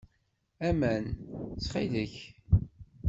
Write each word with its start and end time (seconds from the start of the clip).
Aman, 0.67 1.05
ttxil-k. 1.15 2.15